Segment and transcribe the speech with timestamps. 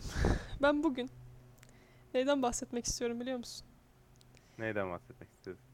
[0.00, 0.10] Pumacım,
[0.62, 1.10] ben bugün
[2.14, 3.66] neyden bahsetmek istiyorum biliyor musun?
[4.58, 5.64] Neyden bahsetmek istiyorsun?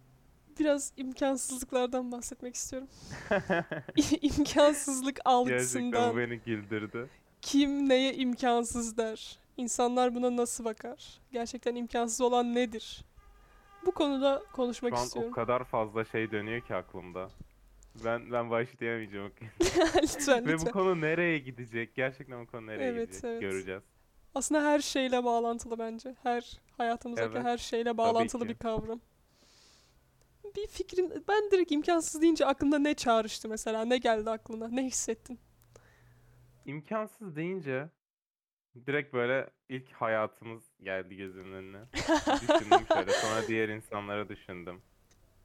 [0.59, 2.89] Biraz imkansızlıklardan bahsetmek istiyorum.
[4.21, 6.14] İmkansızlık Gerçekten algısından.
[6.14, 7.09] bu beni güldürdü.
[7.43, 9.39] Kim neye imkansız der?
[9.57, 11.21] İnsanlar buna nasıl bakar?
[11.32, 13.05] Gerçekten imkansız olan nedir?
[13.86, 15.32] Bu konuda konuşmak Şu an o istiyorum.
[15.32, 17.29] kadar fazla şey dönüyor ki aklımda.
[18.05, 19.32] Ben ben başlayamayacağım.
[20.03, 21.94] lütfen Ve bu konu nereye gidecek?
[21.94, 23.25] Gerçekten bu konu nereye Evet, gidecek?
[23.30, 23.41] evet.
[23.41, 23.82] Göreceğiz.
[24.35, 26.14] Aslında her şeyle bağlantılı bence.
[26.23, 29.00] Her hayatımızdaki Evet, her şeyle bağlantılı bir kavram.
[30.57, 33.84] Bir fikrin ben direkt imkansız deyince aklında ne çağrıştı mesela?
[33.84, 34.69] Ne geldi aklına?
[34.69, 35.39] Ne hissettin?
[36.67, 37.89] İmkansız deyince
[38.86, 41.81] direkt böyle ilk hayatımız geldi gözümün önüne.
[42.41, 43.11] Düşündüm şöyle.
[43.12, 44.83] Sonra diğer insanlara düşündüm.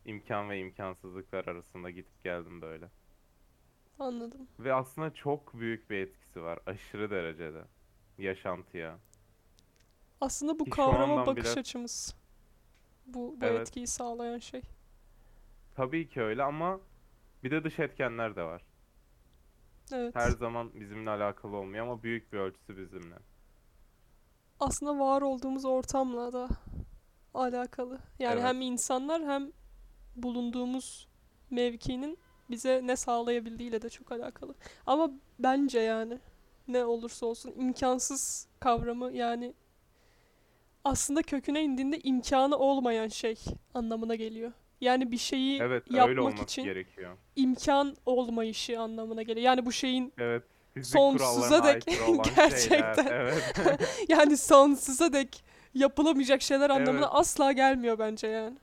[0.05, 2.89] İmkan ve imkansızlıklar arasında gidip geldim böyle.
[3.99, 4.47] Anladım.
[4.59, 6.59] Ve aslında çok büyük bir etkisi var.
[6.65, 7.63] Aşırı derecede.
[8.17, 8.97] Yaşantıya.
[10.21, 12.15] Aslında bu Ki şu kavrama andan bakış bile- açımız.
[13.05, 13.61] Bu, bu Evet.
[13.61, 14.61] etkiyi sağlayan şey.
[15.75, 16.79] Tabii ki öyle ama
[17.43, 18.61] bir de dış etkenler de var.
[19.93, 20.15] Evet.
[20.15, 23.15] Her zaman bizimle alakalı olmuyor ama büyük bir ölçüsü bizimle.
[24.59, 26.47] Aslında var olduğumuz ortamla da
[27.33, 27.99] alakalı.
[28.19, 28.43] Yani Evet.
[28.43, 29.51] hem insanlar hem
[30.15, 31.07] bulunduğumuz
[31.49, 32.17] mevkinin
[32.49, 34.55] bize ne sağlayabildiğiyle de çok alakalı.
[34.85, 36.19] Ama bence yani
[36.67, 39.53] ne olursa olsun imkansız kavramı yani
[40.83, 43.35] aslında köküne indiğinde imkanı olmayan şey
[43.73, 44.51] anlamına geliyor.
[44.81, 47.17] Yani bir şeyi Evet, yapmak için gerekiyor.
[47.35, 49.45] imkan olmayışı anlamına geliyor.
[49.45, 50.43] Yani bu şeyin Evet.
[50.81, 51.85] Sonsuza dek
[52.35, 52.49] gerçekten.
[52.95, 53.11] şeyler.
[53.11, 53.53] Evet.
[54.09, 57.09] yani sonsuza dek yapılamayacak şeyler anlamına Evet.
[57.11, 58.57] asla gelmiyor bence yani.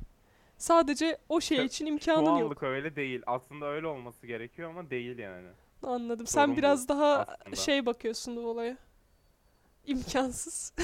[0.59, 2.29] Sadece o şey Şu- için Şu imkanın yok.
[2.43, 3.23] anlık öyle değil.
[3.27, 5.49] Aslında öyle olması gerekiyor ama değil yani.
[5.83, 6.27] Anladım.
[6.27, 7.57] Sen Sorun bu biraz daha aslında.
[7.57, 8.77] şey bakıyorsun bu olaya.
[9.87, 10.73] İmkansız.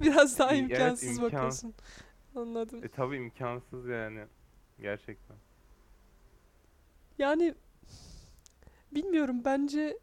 [0.00, 1.74] biraz daha İyi, evet, imkansız imkan- bakıyorsun.
[2.36, 2.84] Anladım.
[2.84, 4.24] E tabii imkansız yani.
[4.80, 5.36] Gerçekten.
[7.18, 7.54] Yani
[8.92, 9.98] bilmiyorum bence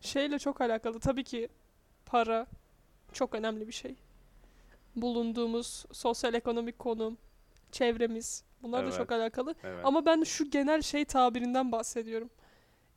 [0.00, 1.00] şeyle çok alakalı.
[1.00, 1.48] Tabii ki
[2.06, 2.46] para
[3.12, 3.94] çok önemli bir şey.
[4.96, 7.18] Bulunduğumuz sosyal ekonomik konum,
[7.72, 9.12] çevremiz bunlar da çok Evet.
[9.12, 9.54] alakalı.
[9.64, 9.84] Evet.
[9.84, 12.30] Ama ben şu genel şey tabirinden bahsediyorum.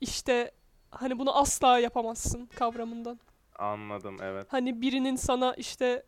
[0.01, 0.51] İşte
[0.91, 3.19] hani bunu asla yapamazsın kavramından.
[3.55, 4.47] Anladım evet.
[4.49, 6.03] Hani birinin sana işte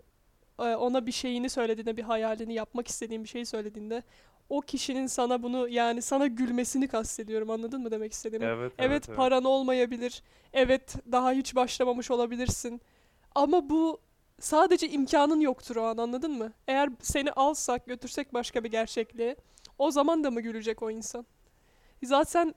[0.60, 4.04] e, ona bir şeyini söylediğinde, bir hayalini yapmak istediğin bir şeyi söylediğinde
[4.50, 7.50] o kişinin sana bunu yani sana gülmesini kastediyorum.
[7.50, 8.46] Anladın mı demek istediğimi?
[8.46, 9.18] Evet, evet, Evet, evet.
[9.18, 10.24] paran olmayabilir.
[10.54, 12.82] Evet daha hiç başlamamış olabilirsin.
[13.36, 14.00] Ama bu
[14.40, 16.54] sadece imkanın yoktur o an anladın mı?
[16.68, 19.36] Eğer seni alsak götürsek başka bir gerçekliğe
[19.78, 21.26] o zaman da mı gülecek o insan?
[22.04, 22.56] Zaten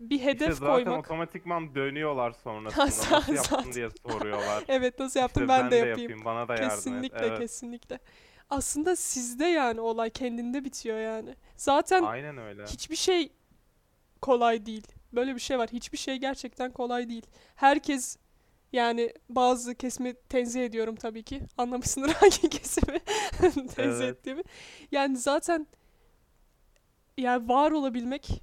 [0.00, 0.98] bir İşte hedef zaten koymak.
[1.04, 2.86] otomatikman dönüyorlar sonrasında.
[2.90, 3.72] Zaten- Nasıl yaptın zaten.
[3.72, 4.64] diye soruyorlar.
[4.68, 6.24] Evet nasıl yaptım İşte ben, de de yapayım.
[6.24, 6.74] bana da yardım et.
[6.74, 7.38] Kesinlikle Evet.
[7.40, 7.98] kesinlikle.
[8.50, 11.34] Aslında sizde yani olay kendinde bitiyor yani.
[11.56, 12.64] Zaten Aynen öyle.
[12.64, 13.32] hiçbir şey
[14.22, 14.86] kolay değil.
[15.12, 15.68] Böyle bir şey var.
[15.72, 17.26] Hiçbir şey gerçekten kolay değil.
[17.54, 18.16] Herkes
[18.72, 21.42] yani bazı kesimi tenzih ediyorum tabii ki.
[21.58, 23.00] Anlamışsındır hangi kesimi
[23.76, 24.16] tenzih Evet.
[24.18, 24.42] ettiğimi.
[24.92, 25.66] Yani zaten
[27.18, 28.42] yani var olabilmek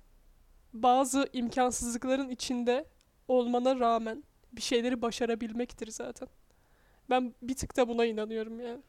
[0.73, 2.85] bazı imkansızlıkların içinde
[3.27, 4.23] olmana rağmen
[4.53, 6.27] bir şeyleri başarabilmektir zaten.
[7.09, 8.83] Ben bir tık da buna inanıyorum yani.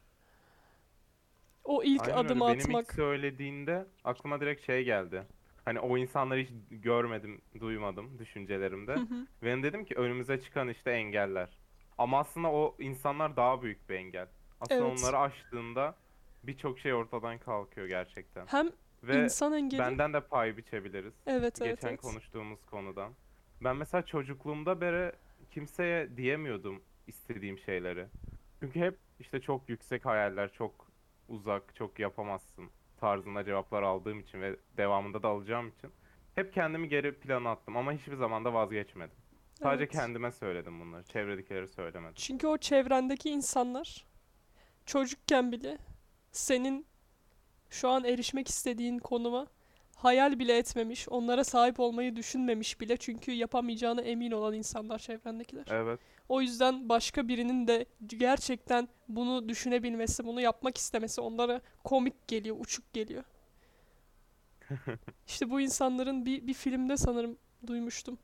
[1.64, 2.28] O ilk Aynen öyle.
[2.28, 2.84] adımı Benim atmak.
[2.84, 5.26] ilk söylediğinde aklıma direkt şey geldi.
[5.68, 8.94] Hani o insanları hiç görmedim, duymadım düşüncelerimde.
[8.94, 9.26] Hı hı.
[9.42, 11.48] Ben dedim ki önümüze çıkan işte engeller.
[11.98, 14.28] Ama aslında o insanlar daha büyük bir engel.
[14.60, 14.98] Aslında Evet.
[15.02, 15.94] onları aştığında
[16.42, 18.46] birçok şey ortadan kalkıyor gerçekten.
[18.46, 18.70] Hem
[19.02, 19.80] Ve insan engeli.
[19.80, 21.14] benden de pay biçebiliriz.
[21.26, 22.00] Evet evet Geçen evet.
[22.00, 23.12] konuştuğumuz konudan.
[23.64, 25.12] Ben mesela çocukluğumda beri
[25.50, 28.06] kimseye diyemiyordum istediğim şeyleri.
[28.60, 30.86] Çünkü hep işte çok yüksek hayaller, çok
[31.28, 35.90] uzak, çok yapamazsın tarzında cevaplar aldığım için ve devamında da alacağım için
[36.34, 39.16] hep kendimi geri plana attım ama hiçbir zaman da vazgeçmedim.
[39.54, 39.92] Sadece Evet.
[39.92, 41.04] kendime söyledim bunları.
[41.04, 42.14] Çevredekileri söylemedim.
[42.14, 44.06] Çünkü o çevrendeki insanlar
[44.86, 45.78] çocukken bile
[46.32, 46.86] senin
[47.70, 49.46] şu an erişmek istediğin konuma
[49.96, 55.66] hayal bile etmemiş, onlara sahip olmayı düşünmemiş bile çünkü yapamayacağına emin olan insanlar çevrendekiler.
[55.70, 56.00] Evet.
[56.28, 62.92] O yüzden başka birinin de gerçekten bunu düşünebilmesi, bunu yapmak istemesi onlara komik geliyor, uçuk
[62.92, 63.24] geliyor.
[65.26, 68.18] İşte bu insanların bir, bir filmde sanırım duymuştum.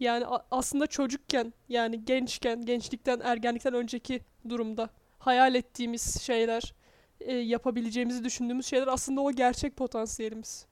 [0.00, 6.74] Yani aslında çocukken, yani gençken, gençlikten, ergenlikten önceki durumda hayal ettiğimiz şeyler,
[7.20, 10.66] e, yapabileceğimizi düşündüğümüz şeyler aslında o gerçek potansiyelimiz.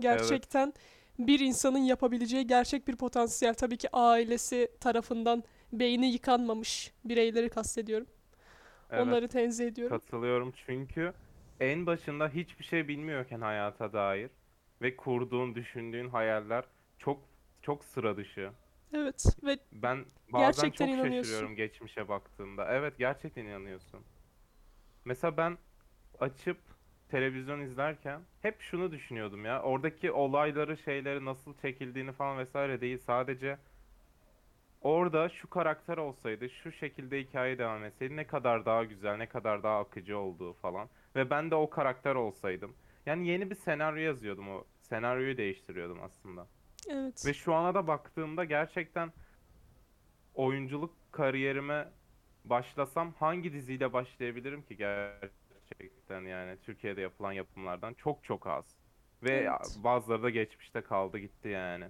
[0.00, 0.72] Gerçekten
[1.18, 3.54] bir insanın yapabileceği gerçek bir potansiyel.
[3.54, 8.06] Tabii ki ailesi tarafından beyni yıkanmamış bireyleri kastediyorum.
[8.90, 9.98] Evet, Onları tenzih ediyorum.
[9.98, 11.12] katılıyorum çünkü
[11.60, 14.30] en başında hiçbir şey bilmiyorken hayata dair
[14.82, 16.64] ve kurduğun, düşündüğün hayaller
[16.98, 17.20] çok
[17.62, 18.50] çok sıra dışı.
[18.92, 21.20] Evet ve Ben bazen Gerçekten çok inanıyorsun.
[21.22, 22.66] şaşırıyorum geçmişe baktığımda.
[22.74, 24.00] Evet gerçekten inanıyorsun.
[25.04, 25.58] Mesela ben
[26.20, 26.58] açıp
[27.08, 29.62] televizyon izlerken hep şunu düşünüyordum ya.
[29.62, 32.98] Oradaki olayları, şeyleri nasıl çekildiğini falan vesaire değil.
[32.98, 33.58] Sadece
[34.80, 39.62] orada şu karakter olsaydı, şu şekilde hikaye devam etseydi ne kadar daha güzel, ne kadar
[39.62, 40.90] daha akıcı olduğu falan.
[41.16, 42.76] Ve ben de o karakter olsaydım.
[43.06, 44.64] Yani yeni bir senaryo yazıyordum o.
[44.80, 46.48] Senaryoyu değiştiriyordum aslında.
[46.88, 47.24] evet.
[47.24, 49.12] Ve şu ana da baktığımda gerçekten
[50.34, 51.92] oyunculuk kariyerime
[52.44, 58.64] başlasam hangi diziyle başlayabilirim ki gerçekten yani Türkiye'de yapılan yapımlardan çok çok az.
[59.22, 59.76] Ve Evet.
[59.76, 61.88] bazıları da geçmişte kaldı gitti yani.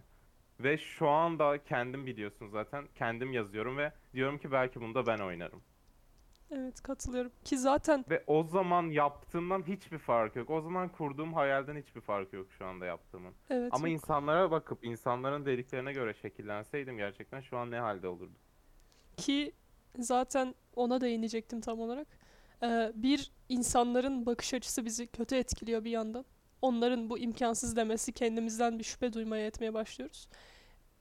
[0.63, 5.19] Ve şu anda kendim biliyorsun zaten kendim yazıyorum ve diyorum ki belki bunu da ben
[5.19, 5.63] oynarım.
[6.51, 7.33] Evet katılıyorum.
[7.45, 10.51] Ki zaten Ve o zaman yaptığımdan hiçbir fark yok.
[10.51, 13.35] O zaman kurduğum hayalden hiçbir fark yok şu anda yaptığımın.
[13.51, 13.95] evet Ama yok.
[13.95, 18.39] insanlara bakıp insanların dediklerine göre şekillenseydim gerçekten şu an ne halde olurdum?
[19.17, 19.53] Ki
[19.99, 22.07] zaten ona değinecektim tam olarak.
[22.63, 26.25] Ee, bir insanların bakış açısı bizi kötü etkiliyor bir yandan.
[26.63, 30.29] Onların bu imkansız demesi kendimizden bir şüphe duymaya etmeye başlıyoruz.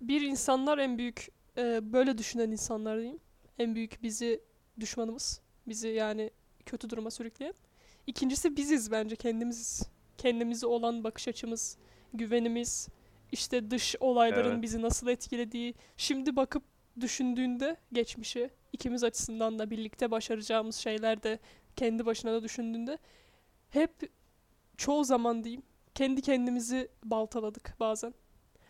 [0.02, 3.20] Bir insanlar en büyük e, böyle düşünen insanlar diyeyim.
[3.58, 4.42] En büyük bizi
[4.80, 5.42] düşmanımız.
[5.68, 6.32] Bizi yani
[6.66, 7.54] kötü duruma sürükleyen.
[8.08, 9.84] İkincisi biziz bence kendimiziz.
[10.18, 11.78] Kendimize olan bakış açımız,
[12.14, 12.88] güvenimiz,
[13.32, 14.62] işte dış olayların Evet.
[14.62, 15.74] bizi nasıl etkilediği.
[15.98, 16.64] Şimdi bakıp
[17.02, 21.40] düşündüğünde geçmişi ikimiz açısından da birlikte başaracağımız şeyler de
[21.76, 22.98] kendi başına da düşündüğünde
[23.70, 23.92] hep
[24.78, 25.64] çoğu zaman diyeyim
[25.96, 28.14] kendi kendimizi baltaladık bazen.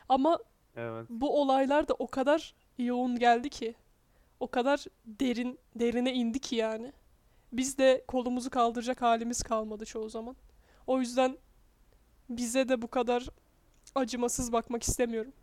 [0.09, 0.39] Ama
[0.79, 1.05] Evet.
[1.09, 3.75] bu olaylar da o kadar yoğun geldi ki
[4.39, 6.93] o kadar derin derine indi ki yani.
[7.53, 10.35] Biz de kolumuzu kaldıracak halimiz kalmadı çoğu zaman.
[10.87, 11.37] O yüzden
[12.29, 13.27] bize de bu kadar
[13.95, 15.33] acımasız bakmak istemiyorum.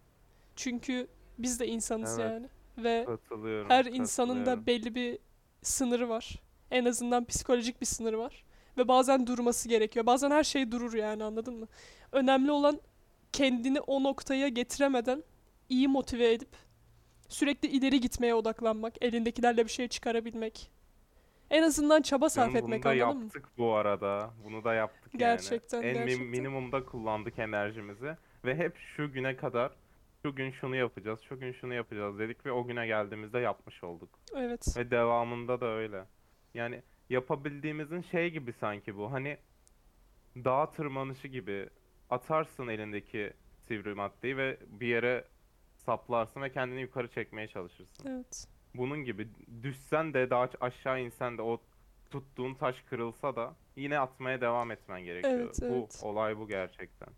[0.57, 2.31] Çünkü biz de insanız Evet.
[2.33, 2.49] yani
[2.79, 3.71] ve Katılıyorum.
[3.71, 5.19] her insanın da belli bir
[5.63, 6.43] sınırı var.
[6.71, 8.45] En azından psikolojik bir sınırı var.
[8.79, 10.07] Ve bazen durması gerekiyor.
[10.07, 11.69] Bazen her şey durur yani anladın mı?
[12.13, 12.81] Önemli olan
[13.37, 15.23] kendini o noktaya getiremeden
[15.69, 16.57] iyi motive edip
[17.29, 19.05] sürekli ileri gitmeye odaklanmak.
[19.05, 20.71] Elindekilerle bir şey çıkarabilmek.
[21.51, 23.25] En azından çaba sarf Canım, etmek bunu da anladın mı?
[23.25, 24.31] yaptık bu arada.
[24.45, 25.89] Bunu da yaptık Gerçekten, yani.
[25.89, 26.27] En gerçekten.
[26.27, 29.73] minimumda kullandık enerjimizi ve hep şu güne kadar
[30.23, 34.09] şu gün şunu yapacağız, şu gün şunu yapacağız dedik ve o güne geldiğimizde yapmış olduk.
[34.37, 34.77] Evet.
[34.77, 36.05] Ve devamında da öyle.
[36.55, 39.13] Yani yapabildiğimizin şey gibi sanki bu.
[39.13, 39.37] Hani
[40.37, 41.69] dağ tırmanışı gibi
[42.11, 43.33] atarsın elindeki
[43.69, 45.25] sivri maddeyi ve bir yere
[45.77, 48.09] saplarsın ve kendini yukarı çekmeye çalışırsın.
[48.09, 48.47] Evet.
[48.75, 49.29] Bunun gibi
[49.63, 51.61] düşsen de daha aşağı insen de o
[52.11, 55.35] tuttuğun taş kırılsa da yine atmaya devam etmen gerekiyor.
[55.41, 56.01] Evet, Bu evet.
[56.03, 57.09] olay bu gerçekten.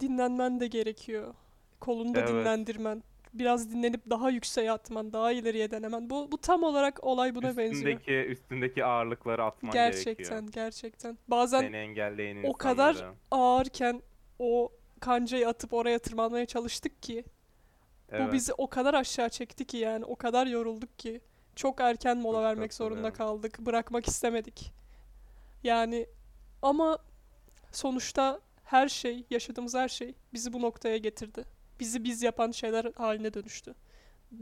[0.00, 1.34] Dinlenmen de gerekiyor.
[1.80, 2.28] Kolunu da Evet.
[2.28, 3.02] dinlendirmen.
[3.34, 6.10] Biraz dinlenip daha yükseğe atman, daha ileriye denemen.
[6.10, 7.72] Bu, bu tam olarak olay buna benziyor.
[7.72, 10.52] Üstündeki üstündeki ağırlıkları atman Gerçekten, gerekiyor.
[10.52, 11.18] gerçekten.
[11.28, 14.02] Bazen Seni engelleyen o kadar ağırken
[14.42, 17.24] o kancayı atıp oraya tırmanmaya çalıştık ki
[18.12, 18.32] bu Evet.
[18.32, 21.20] bizi o kadar aşağı çekti ki yani o kadar yorulduk ki
[21.56, 23.40] çok erken mola Çok vermek zorunda katılıyorum.
[23.42, 23.58] kaldık.
[23.58, 24.72] Bırakmak istemedik.
[25.64, 26.06] Yani
[26.62, 26.98] ama
[27.72, 31.44] sonuçta her şey, yaşadığımız her şey bizi bu noktaya getirdi.
[31.80, 33.74] Bizi biz yapan şeyler haline dönüştü.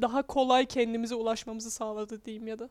[0.01, 2.71] Daha kolay kendimize ulaşmamızı sağladı diyeyim ya da.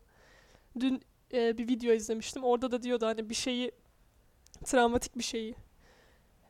[0.79, 1.01] Dün
[1.33, 2.43] e, bir video izlemiştim.
[2.43, 3.71] Orada da diyordu hani bir şeyi
[4.65, 5.55] travmatik bir şeyi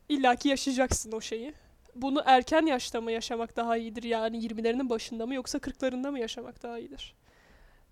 [0.10, 1.54] illaki yaşayacaksın o şeyi.
[1.96, 6.64] Bunu erken yaşta mı yaşamak daha iyidir yani 20'lerinin başında mı yoksa 40'larında mı yaşamak
[6.64, 7.16] daha iyidir?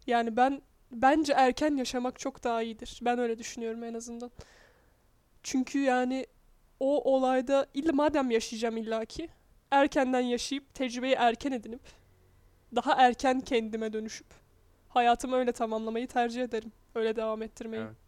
[0.08, 3.00] Yani ben bence erken yaşamak çok daha iyidir.
[3.02, 4.32] Ben öyle düşünüyorum en azından.
[5.44, 6.26] Çünkü yani
[6.80, 9.30] o olayda illa madem yaşayacağım illaki
[9.72, 11.82] erkenden yaşayıp tecrübeyi erken edinip
[12.76, 14.28] daha erken kendime dönüşüp
[14.90, 16.72] hayatımı öyle tamamlamayı tercih ederim.
[16.96, 17.84] Öyle devam ettirmeyi.
[17.84, 18.07] Evet.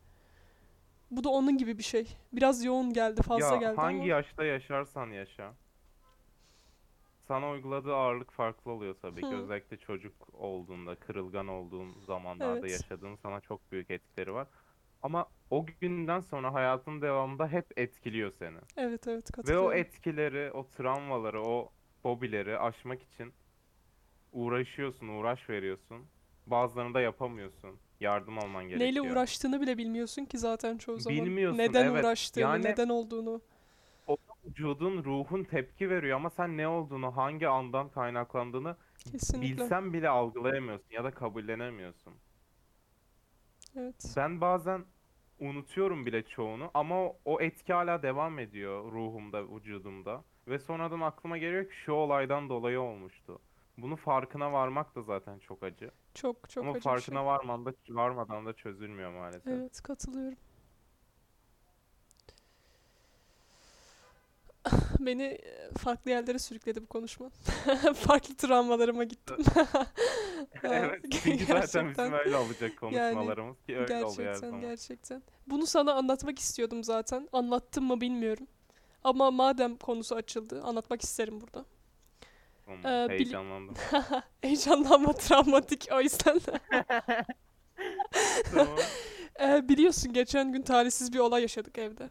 [1.11, 2.17] Bu da onun gibi bir şey.
[2.33, 5.53] Biraz yoğun geldi, fazla ya geldi hangi ama yaşta yaşarsan yaşa.
[7.27, 9.27] Sana uyguladığı ağırlık farklı oluyor tabii ki.
[9.27, 9.35] Hı.
[9.35, 12.71] Özellikle çocuk olduğunda, kırılgan olduğun zamanlarda Evet.
[12.81, 14.47] yaşadığın sana çok büyük etkileri var.
[15.01, 18.57] Ama o günden sonra hayatın devamında hep etkiliyor seni.
[18.77, 19.77] evet evet Ve o katılıyorum.
[19.77, 21.69] etkileri, o travmaları, o
[22.03, 23.33] fobileri aşmak için
[24.31, 26.05] uğraşıyorsun, uğraş veriyorsun.
[26.47, 27.79] Bazılarını da yapamıyorsun.
[27.99, 29.05] Yardım alman Neyle gerekiyor.
[29.05, 31.25] uğraştığını bile bilmiyorsun ki zaten çoğu zaman.
[31.25, 32.03] Bilmiyorsun, Neden evet.
[32.03, 33.41] uğraştığını, Yani- neden olduğunu.
[34.45, 38.75] vücudun, ruhun tepki veriyor ama sen ne olduğunu, hangi andan kaynaklandığını
[39.11, 39.63] Kesinlikle.
[39.63, 42.13] bilsen bile algılayamıyorsun ya da kabullenemiyorsun.
[43.77, 44.13] Evet.
[44.17, 44.85] Ben bazen
[45.39, 50.23] unutuyorum bile çoğunu ama o, o etki hala devam ediyor ruhumda, vücudumda.
[50.47, 53.39] Ve sonradan aklıma geliyor ki şu olaydan dolayı olmuştu.
[53.81, 55.91] Bunun farkına varmak da zaten çok acı.
[56.13, 57.25] Çok çok ama acı bir farkına şey.
[57.25, 59.47] varmadan da, varmadan da çözülmüyor maalesef.
[59.47, 60.37] Evet katılıyorum.
[64.99, 67.29] Beni e, farklı yerlere sürükledi bu konuşma.
[67.93, 69.37] farklı travmalarıma gittim.
[70.63, 74.61] Evet, çünkü zaten bizim öyle olacak konuşmalarımız ki öyle oluyor her gerçekten zaman.
[74.61, 75.23] gerçekten.
[75.47, 77.29] Bunu sana anlatmak istiyordum zaten.
[77.33, 78.47] Anlattım mı bilmiyorum.
[79.03, 81.65] Ama madem konusu açıldı, anlatmak isterim burada.
[82.69, 83.75] Hmm, Ee, heyecanlandım.
[84.41, 86.39] Heyecanlanma travmatik o yüzden.
[88.51, 88.77] Tamam.
[89.41, 92.09] Ee, biliyorsun geçen gün talihsiz bir olay yaşadık evde.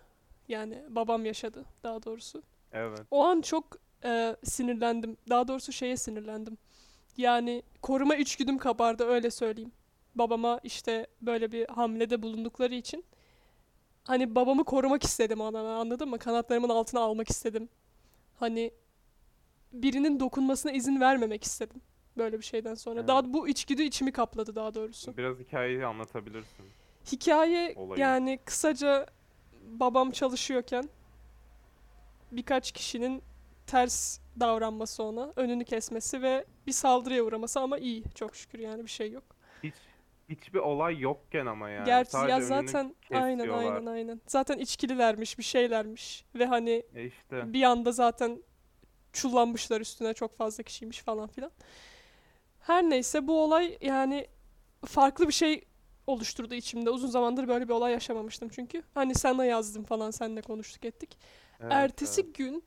[0.48, 2.42] Yani babam yaşadı daha doğrusu.
[2.72, 3.00] Evet.
[3.10, 3.64] O an çok
[4.04, 5.16] e, sinirlendim.
[5.30, 6.58] Daha doğrusu şeye sinirlendim.
[7.16, 9.72] Yani koruma içgüdüm kabardı öyle söyleyeyim.
[10.14, 13.04] Babama işte böyle bir hamlede bulundukları için.
[14.04, 16.18] Hani babamı korumak istedim ana anladın mı?
[16.18, 17.68] Kanatlarımın altına almak istedim.
[18.36, 18.70] Hani
[19.72, 21.80] birinin dokunmasına izin vermemek istedim.
[22.16, 22.98] Böyle bir şeyden sonra.
[22.98, 23.08] Evet.
[23.08, 25.16] Daha bu içgüdü içimi kapladı daha doğrusu.
[25.16, 26.66] Biraz hikayeyi anlatabilirsin.
[27.12, 28.00] Hikaye Olayı.
[28.00, 29.06] yani kısaca
[29.70, 30.84] babam çalışıyorken
[32.32, 33.22] birkaç kişinin
[33.66, 38.90] ters davranması ona, önünü kesmesi ve bir saldırıya uğraması ama iyi çok şükür yani bir
[38.90, 39.24] şey yok.
[39.62, 39.74] Hiç
[40.28, 41.86] hiçbir olay yokken ama yani.
[41.86, 44.20] Gerçi Sadece ya zaten aynen aynen aynen.
[44.26, 47.52] Zaten içkililermiş, bir şeylermiş ve hani E işte.
[47.52, 48.42] bir anda zaten
[49.20, 51.50] çullanmışlar üstüne çok fazla kişiymiş falan filan.
[52.60, 54.26] Her neyse bu olay yani
[54.84, 55.64] farklı bir şey
[56.06, 56.90] oluşturdu içimde.
[56.90, 58.82] Uzun zamandır böyle bir olay yaşamamıştım çünkü.
[58.94, 61.18] Hani sana yazdım falan seninle konuştuk ettik.
[61.60, 62.34] Evet, ertesi evet.
[62.34, 62.64] gün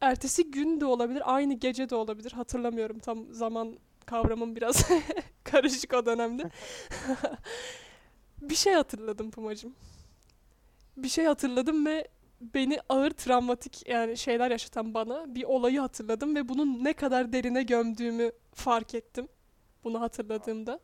[0.00, 2.32] ertesi gün de olabilir, aynı gece de olabilir.
[2.32, 4.84] Hatırlamıyorum tam zaman kavramım biraz
[5.44, 6.50] karışık o dönemde.
[8.42, 9.74] bir şey hatırladım Pumacığım.
[10.96, 12.08] Bir şey hatırladım ve
[12.54, 17.62] beni ağır travmatik yani şeyler yaşatan bana bir olayı hatırladım ve bunun ne kadar derine
[17.62, 19.28] gömdüğümü fark ettim.
[19.84, 20.80] Bunu hatırladığımda.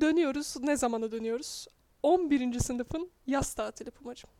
[0.00, 0.56] Dönüyoruz.
[0.60, 1.66] Ne zamana dönüyoruz?
[2.02, 2.58] 11.
[2.58, 4.30] sınıfın yaz tatili Pumacığım.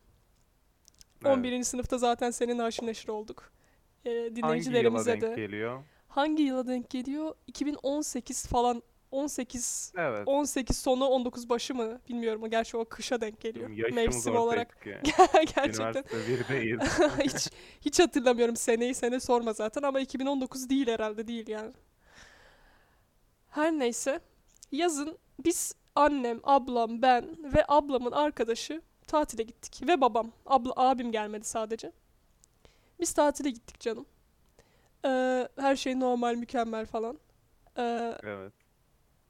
[1.24, 1.36] Evet.
[1.36, 1.62] 11.
[1.62, 3.52] sınıfta zaten senin haşır neşir olduk.
[4.04, 5.34] Ee, Hangi yıla dinleyicilerimize denk de.
[5.42, 5.82] geliyor?
[6.08, 7.34] Hangi yıla denk geliyor?
[7.46, 8.82] 2018 falan
[9.12, 10.22] 18 Evet.
[10.26, 12.50] 18 sonu 19 başı mı bilmiyorum.
[12.50, 13.70] Gerçi o kışa denk geliyor.
[13.70, 14.70] Yaşımız Mevsim olarak.
[14.70, 15.00] çıkıyor.
[15.56, 16.04] Gerçekten.
[17.24, 17.48] Hiç
[17.80, 21.72] hiç hatırlamıyorum seneyi sene sorma zaten ama 2019 değil herhalde değil yani.
[23.50, 24.20] Her neyse
[24.72, 31.44] yazın biz annem, ablam, ben ve ablamın arkadaşı tatile gittik ve babam, abla, abim gelmedi
[31.44, 31.92] sadece.
[33.00, 34.06] Biz tatile gittik canım.
[35.04, 37.18] Ee, her şey normal, mükemmel falan.
[37.78, 38.52] Ee, Evet.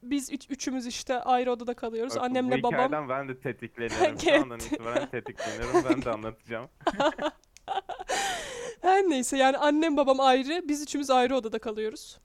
[0.02, 2.16] Biz üç, üçümüz işte ayrı odada kalıyoruz.
[2.16, 2.72] Bak, Annemle bu babam.
[2.72, 4.18] hikayeden ben de tetikleniyorum.
[4.24, 5.84] Şu andan itibaren tetikleniyorum.
[5.90, 6.68] Ben de anlatacağım.
[8.80, 12.18] Her neyse yani annem babam ayrı, biz üçümüz ayrı odada kalıyoruz.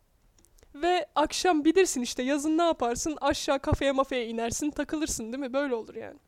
[0.75, 3.17] Ve akşam bilirsin işte yazın ne yaparsın?
[3.21, 5.53] Aşağı kafeye mafeye inersin, takılırsın değil mi?
[5.53, 6.19] Böyle olur yani.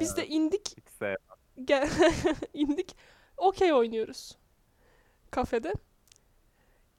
[0.00, 1.16] Biz de Evet, indik, hiç sevmem.
[1.64, 1.88] gel
[2.54, 2.96] indik.
[3.36, 4.36] Okey oynuyoruz
[5.30, 5.72] kafede.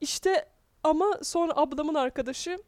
[0.00, 0.48] İşte
[0.84, 2.58] ama sonra ablamın arkadaşı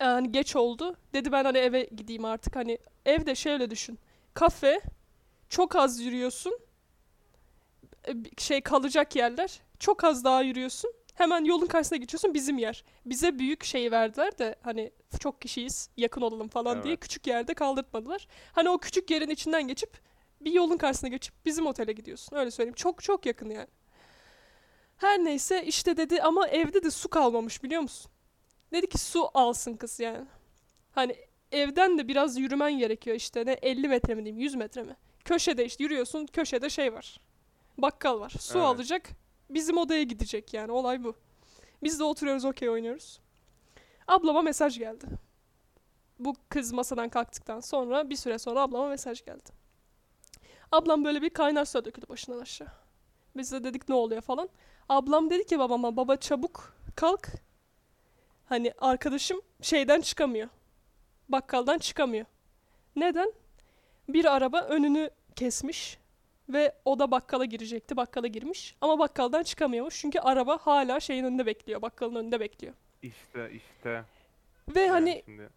[0.00, 0.96] yani geç oldu.
[1.14, 2.56] Dedi ben hani eve gideyim artık.
[2.56, 3.98] Hani evde şöyle düşün.
[4.34, 4.80] Kafe
[5.48, 6.58] çok az yürüyorsun.
[8.08, 9.60] E, Şey kalacak yerler.
[9.78, 10.92] Çok az daha yürüyorsun.
[11.14, 12.84] Hemen yolun karşısına geçiyorsun bizim yer.
[13.06, 17.02] Bize büyük şey verdiler de hani çok kişiyiz yakın olalım falan diye Evet.
[17.02, 18.28] küçük yerde kaldırtmadılar.
[18.52, 20.00] Hani o küçük yerin içinden geçip
[20.40, 22.36] bir yolun karşısına geçip bizim otele gidiyorsun.
[22.36, 22.74] Öyle söyleyeyim.
[22.74, 23.68] Çok çok yakın yani.
[24.96, 28.11] Her neyse işte dedi ama evde de su kalmamış biliyor musun?
[28.72, 30.26] Dedi ki su alsın kız yani.
[30.92, 31.16] Hani
[31.52, 34.96] evden de biraz yürümen gerekiyor işte ne 50 metre mi diyeyim 100 metre mi?
[35.24, 37.20] Köşede işte yürüyorsun köşede şey var.
[37.78, 38.30] Bakkal var.
[38.40, 38.66] Su Evet.
[38.66, 39.08] alacak
[39.50, 41.14] bizim odaya gidecek yani olay bu.
[41.82, 43.20] Biz de oturuyoruz okey oynuyoruz.
[44.08, 45.06] Ablama mesaj geldi.
[46.18, 49.62] Bu kız masadan kalktıktan sonra bir süre sonra ablama mesaj geldi.
[50.72, 52.68] Ablam böyle bir kaynar suya döküldü başından aşağı.
[53.36, 54.48] Biz de dedik ne oluyor falan.
[54.88, 57.28] Ablam dedi ki babama baba çabuk kalk.
[58.52, 60.48] Hani arkadaşım şeyden çıkamıyor.
[61.28, 62.26] Bakkaldan çıkamıyor.
[62.96, 63.32] Neden?
[64.08, 65.98] Bir araba önünü kesmiş
[66.48, 67.96] ve o da bakkala girecekti.
[67.96, 70.00] Bakkala girmiş ama bakkaldan çıkamıyormuş.
[70.00, 71.82] Çünkü araba hala şeyin önünde bekliyor.
[71.82, 72.74] Bakkalın önünde bekliyor.
[73.02, 74.04] İşte işte.
[74.74, 75.48] Ve yani hani şimdi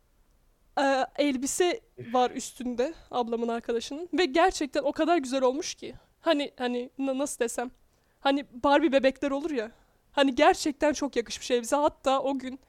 [0.80, 5.96] e, elbise var üstünde ablamın arkadaşının ve gerçekten o kadar güzel olmuş ki.
[6.22, 7.72] Hani hani na- nasıl desem?
[8.20, 9.72] Hani Barbie bebekler olur ya.
[10.12, 11.76] Hani gerçekten çok yakışmış elbise.
[11.76, 12.60] Hatta o gün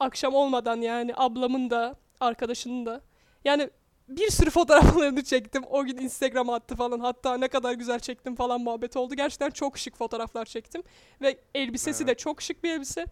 [0.00, 3.00] akşam olmadan yani ablamın da arkadaşının da
[3.44, 3.70] yani
[4.08, 5.62] bir sürü fotoğraflarını çektim.
[5.70, 7.00] O gün Instagram'a attı falan.
[7.00, 9.14] Hatta ne kadar güzel çektim falan muhabbet oldu.
[9.14, 10.82] Gerçekten çok şık fotoğraflar çektim.
[11.20, 12.18] Ve elbisesi de Evet.
[12.18, 13.06] çok şık bir elbise.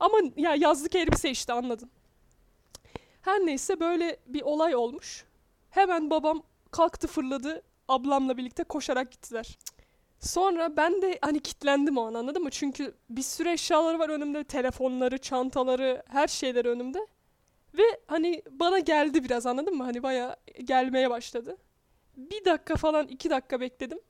[0.00, 1.90] Ama ya yazlık elbise işte anladın.
[3.22, 5.24] Her neyse böyle bir olay olmuş.
[5.70, 7.62] Hemen babam kalktı fırladı.
[7.88, 9.58] Ablamla birlikte koşarak gittiler.
[10.22, 12.50] Sonra ben de hani kitlendim o an anladın mı?
[12.50, 14.44] Çünkü bir sürü eşyaları var önümde.
[14.44, 17.06] Telefonları, çantaları, her şeyleri önümde.
[17.78, 19.84] Ve hani bana geldi biraz anladın mı?
[19.84, 21.56] Hani bayağı gelmeye başladı.
[22.16, 24.00] Bir dakika falan iki dakika bekledim.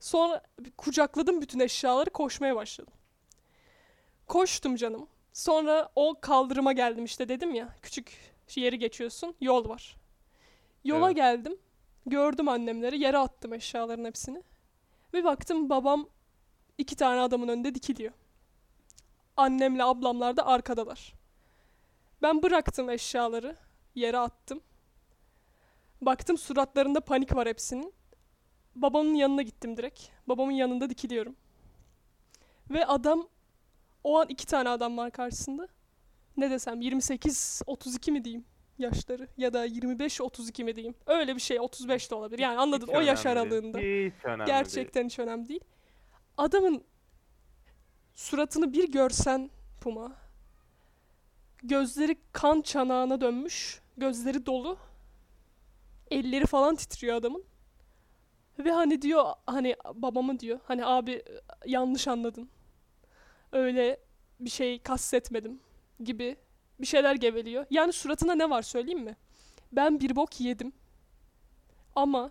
[0.00, 0.42] Sonra
[0.76, 2.92] kucakladım bütün eşyaları koşmaya başladım.
[4.26, 5.08] Koştum canım.
[5.32, 7.68] Sonra o kaldırıma geldim işte dedim ya.
[7.82, 8.12] Küçük
[8.54, 9.34] yeri geçiyorsun.
[9.40, 9.96] Yol var.
[10.84, 11.16] Yola Evet.
[11.16, 11.58] geldim.
[12.06, 12.98] Gördüm annemleri.
[12.98, 14.42] Yere attım eşyaların hepsini.
[15.14, 16.08] Bir baktım babam
[16.78, 18.12] iki tane adamın önünde dikiliyor.
[19.36, 21.14] Annemle ablamlar da arkadalar.
[22.22, 23.56] Ben bıraktım eşyaları.
[23.94, 24.60] Yere attım.
[26.00, 27.94] Baktım suratlarında panik var hepsinin.
[28.76, 30.02] Babamın yanına gittim direkt.
[30.28, 31.36] Babamın yanında dikiliyorum.
[32.70, 33.28] Ve adam
[34.04, 35.68] o an iki tane adam var karşısında.
[36.36, 38.44] Ne desem 28-32 mi diyeyim
[38.78, 40.94] yaşları ya da 25-32 mi diyeyim.
[41.06, 42.38] Öyle bir şey 35 de olabilir.
[42.38, 43.32] Yani anladın Hiç o yaş değil.
[43.40, 43.78] aralığında.
[43.78, 43.84] Hiç
[44.24, 44.46] önemli değil.
[44.46, 45.60] Gerçekten hiç önemli değil.
[46.36, 46.84] Adamın
[48.14, 49.50] suratını bir görsen
[49.80, 50.12] Puma.
[51.62, 53.80] Gözleri kan çanağına dönmüş.
[53.96, 54.78] Gözleri dolu.
[56.10, 57.44] Elleri falan titriyor adamın.
[58.58, 61.22] Ve hani diyor hani babamı diyor hani abi
[61.66, 62.48] yanlış anladın.
[63.52, 64.00] Öyle
[64.40, 65.60] bir şey kastetmedim
[66.04, 66.36] gibi
[66.80, 67.66] bir şeyler geveliyor.
[67.70, 69.16] Yani suratında ne var söyleyeyim mi?
[69.72, 70.72] Ben bir bok yedim.
[71.96, 72.30] Ama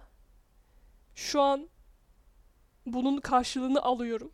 [1.15, 1.69] şu an
[2.85, 4.31] bunun karşılığını alıyorum.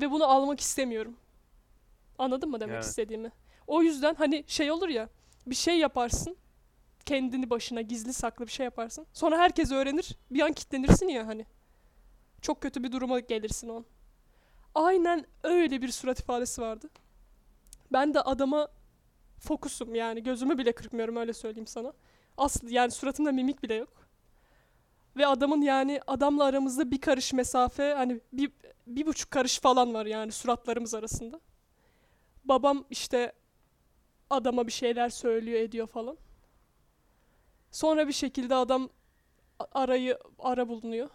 [0.00, 1.16] Ve bunu almak istemiyorum.
[2.18, 2.84] Anladın mı demek Evet.
[2.84, 3.32] istediğimi?
[3.66, 5.08] O yüzden hani şey olur ya
[5.46, 6.36] bir şey yaparsın
[7.06, 9.06] kendini başına gizli saklı bir şey yaparsın.
[9.12, 11.46] Sonra herkes öğrenir bir an kitlenirsin ya hani.
[12.40, 13.84] Çok kötü bir duruma gelirsin o an.
[14.74, 16.88] Aynen öyle bir surat ifadesi vardı.
[17.92, 18.68] Ben de adama
[19.42, 21.92] fokusum yani gözümü bile kırpmıyorum öyle söyleyeyim sana.
[22.36, 24.08] Aslı yani suratında mimik bile yok.
[25.16, 28.52] Ve adamın yani adamla aramızda bir karış mesafe hani bir,
[28.86, 31.40] bir buçuk karış falan var yani suratlarımız arasında.
[32.44, 33.32] Babam işte
[34.30, 36.16] adama bir şeyler söylüyor ediyor falan.
[37.70, 38.88] Sonra bir şekilde adam
[39.72, 41.10] arayı ara bulunuyor.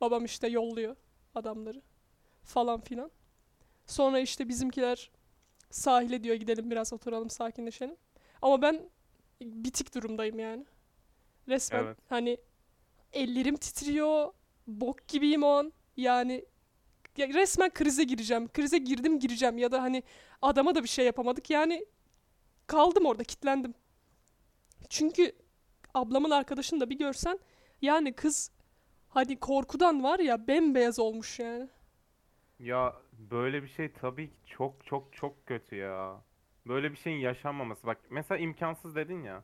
[0.00, 0.96] Babam işte yolluyor
[1.34, 1.82] adamları
[2.44, 3.10] falan filan.
[3.86, 5.10] Sonra işte bizimkiler
[5.70, 7.96] sahile diyor gidelim biraz oturalım sakinleşelim.
[8.42, 8.90] Ama ben
[9.40, 10.66] bitik durumdayım yani.
[11.48, 11.98] Resmen Evet.
[12.08, 12.38] hani
[13.12, 14.32] ellerim titriyor.
[14.66, 15.72] Bok gibiyim o an.
[15.96, 16.44] Yani
[17.16, 18.48] ya resmen krize gireceğim.
[18.48, 20.02] Krize girdim gireceğim ya da hani
[20.42, 21.50] adama da bir şey yapamadık.
[21.50, 21.86] Yani
[22.66, 23.74] kaldım orada kilitlendim.
[24.88, 25.32] Çünkü
[25.94, 27.38] ablamın arkadaşını da bir görsen
[27.82, 28.50] yani kız
[29.08, 31.68] hani korkudan var ya bembeyaz olmuş yani.
[32.58, 36.22] Ya böyle bir şey tabii ki çok çok çok kötü ya.
[36.66, 37.86] Böyle bir şeyin yaşanmaması.
[37.86, 39.42] Bak mesela imkansız dedin ya.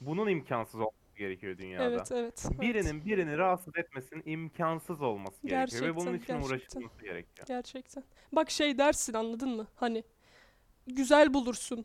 [0.00, 1.84] Bunun imkansız olması gerekiyor dünyada.
[1.84, 2.46] evet evet.
[2.50, 2.60] evet.
[2.60, 6.80] Birinin birini rahatsız etmesinin imkansız olması gerekiyor ve bunun Gerçekten, için gerçekten.
[6.80, 7.46] uğraşılması gerekiyor.
[7.48, 8.04] Gerçekten.
[8.32, 9.66] Bak şey dersin anladın mı?
[9.74, 10.04] Hani
[10.86, 11.84] güzel bulursun.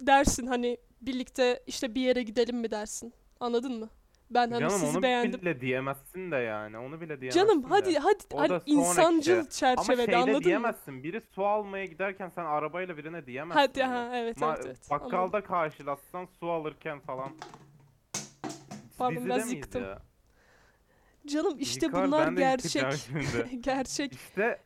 [0.00, 3.14] Dersin hani birlikte işte bir yere gidelim mi dersin.
[3.40, 3.90] Anladın mı?
[4.30, 5.40] Ben hani Canım sizi onu beğendim.
[5.40, 6.78] bile diyemezsin de yani.
[6.78, 7.66] Onu bile diyemezsin Canım de.
[7.68, 9.38] hadi hadi O hani da sonraki insancıl şey.
[9.38, 10.42] Ama çerçevede şeyde anladın mı?
[10.44, 11.02] diyemezsin.
[11.02, 13.60] Biri su almaya giderken sen arabayla birine diyemezsin.
[13.60, 14.90] Hadi ha evet Ma- evet evet.
[14.90, 15.40] Bakkalda Anladım.
[15.48, 17.30] karşılaşsan su alırken falan.
[18.98, 19.82] Pardon, Dizide biraz miyiz yıktım.
[19.82, 19.98] ya?
[21.26, 22.92] Canım işte Yıkar, bunlar ben de gerçek.
[22.92, 23.60] şimdi.
[23.60, 24.12] gerçek.
[24.12, 24.58] İşte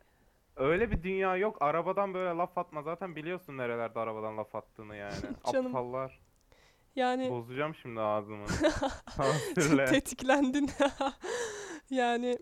[0.56, 1.56] öyle bir dünya yok.
[1.60, 2.82] Arabadan böyle laf atma.
[2.82, 5.14] Zaten biliyorsun nerelerde arabadan laf attığını yani.
[5.52, 5.66] Canım.
[5.76, 6.20] Aptallar.
[6.96, 8.46] Yani Bozacağım şimdi ağzımı.
[9.16, 9.84] Sansürle.
[9.84, 10.70] tetiklendin.
[11.90, 12.38] yani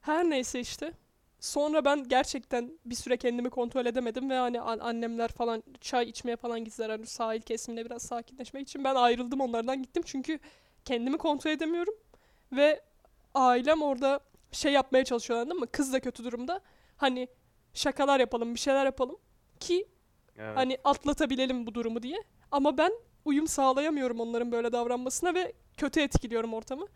[0.00, 0.92] her neyse işte.
[1.40, 6.36] Sonra ben gerçekten bir süre kendimi kontrol edemedim ve hani an- annemler falan çay içmeye
[6.36, 8.84] falan gittiler hani sahil kesiminde biraz sakinleşmek için.
[8.84, 10.38] Ben ayrıldım onlardan gittim çünkü
[10.84, 11.94] kendimi kontrol edemiyorum
[12.52, 12.80] ve
[13.34, 14.20] ailem orada
[14.52, 15.66] şey yapmaya çalışıyor anladın mı?
[15.66, 16.60] Kız da kötü durumda.
[16.96, 17.28] Hani
[17.74, 19.16] şakalar yapalım, bir şeyler yapalım
[19.60, 19.88] ki
[20.38, 20.56] Evet.
[20.56, 22.22] Hani atlatabilelim bu durumu diye.
[22.50, 22.92] Ama ben
[23.24, 26.86] uyum sağlayamıyorum onların böyle davranmasına ve kötü etkiliyorum ortamı.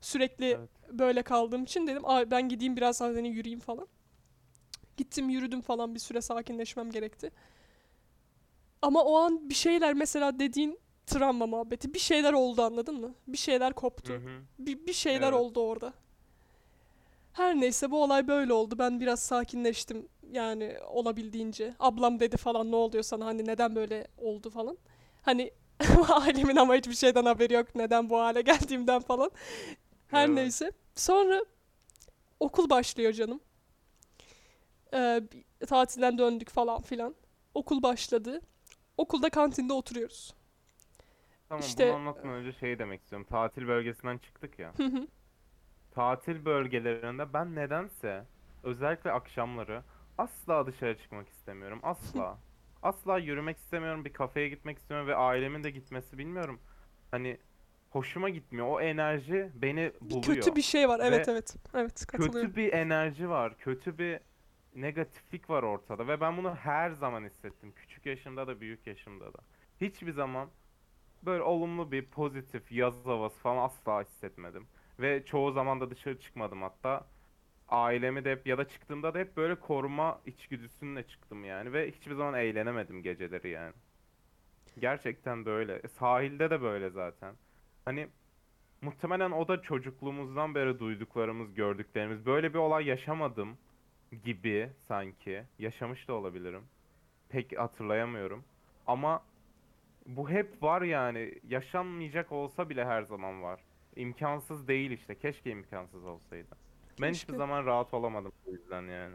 [0.00, 0.70] Sürekli Evet.
[0.90, 3.86] böyle kaldığım için dedim "Ay, ben gideyim biraz hani yürüyeyim falan.
[4.96, 7.30] Gittim yürüdüm falan bir süre sakinleşmem gerekti.
[8.82, 13.14] Ama o an bir şeyler mesela dediğin travma muhabbeti bir şeyler oldu anladın mı?
[13.28, 14.12] Bir şeyler koptu.
[14.12, 14.40] Hı hı.
[14.58, 15.40] Bir, bir şeyler Evet.
[15.40, 15.92] oldu orada.
[17.32, 18.78] Her neyse bu olay böyle oldu.
[18.78, 21.74] Ben biraz sakinleştim yani olabildiğince.
[21.78, 24.78] Ablam dedi falan ne oluyor sana hani neden böyle oldu falan.
[25.22, 25.50] Hani
[26.08, 29.30] ailemin ama hiçbir şeyden haberi yok neden bu hale geldiğimden falan.
[30.08, 30.34] Her Evet.
[30.36, 30.72] neyse.
[30.94, 31.44] Sonra
[32.40, 33.40] okul başlıyor canım.
[34.94, 35.20] Ee,
[35.68, 37.14] tatilden döndük falan filan.
[37.54, 38.40] Okul başladı.
[38.96, 40.34] Okulda kantinde oturuyoruz.
[41.48, 43.26] Tamam İşte- bunu anlatmadan önce şey demek istiyorum.
[43.30, 44.72] Tatil bölgesinden çıktık ya.
[44.76, 45.06] Hı hı.
[45.94, 48.24] Tatil bölgelerinde ben nedense
[48.62, 49.82] özellikle akşamları
[50.18, 51.80] asla dışarı çıkmak istemiyorum.
[51.82, 52.38] Asla.
[52.82, 54.04] Asla yürümek istemiyorum.
[54.04, 56.60] Bir kafeye gitmek istemiyorum ve ailemin de gitmesi bilmiyorum.
[57.10, 57.38] Hani
[57.90, 58.66] hoşuma gitmiyor.
[58.70, 60.22] O enerji beni buluyor.
[60.22, 61.00] kötü bir şey var.
[61.04, 61.56] Evet Ve evet.
[61.74, 62.40] Evet katılıyorum.
[62.40, 63.58] kötü bir enerji var.
[63.58, 64.20] Kötü bir
[64.74, 67.72] negatiflik var ortada ve ben bunu her zaman hissettim.
[67.76, 69.38] Küçük yaşımda da büyük yaşımda da.
[69.80, 70.48] Hiçbir zaman
[71.22, 74.66] böyle olumlu bir pozitif yaz havası falan asla hissetmedim.
[74.98, 77.06] Ve çoğu zaman da dışarı çıkmadım hatta.
[77.72, 82.14] Ailemi de hep ya da çıktığımda da hep böyle koruma içgüdüsünle çıktım yani ve hiçbir
[82.14, 83.72] zaman eğlenemedim geceleri yani.
[84.78, 85.74] Gerçekten böyle.
[85.74, 87.34] E, Sahilde de böyle zaten.
[87.84, 88.08] Hani
[88.82, 92.26] muhtemelen o da çocukluğumuzdan beri duyduklarımız, gördüklerimiz.
[92.26, 93.58] Böyle bir olay yaşamadım
[94.24, 95.42] gibi sanki.
[95.58, 96.62] Yaşamış da olabilirim.
[97.28, 98.44] Pek hatırlayamıyorum.
[98.86, 99.22] Ama
[100.06, 101.34] bu hep var yani.
[101.48, 103.60] Yaşanmayacak olsa bile her zaman var.
[103.96, 105.14] İmkansız değil işte.
[105.18, 106.71] Keşke imkansız olsaydı.
[107.00, 109.14] Ben hiçbir zaman rahat olamadım bu yüzden yani.